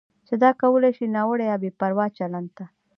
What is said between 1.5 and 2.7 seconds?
یا بې پروا چلند ته